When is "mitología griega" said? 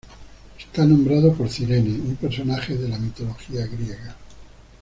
2.97-4.15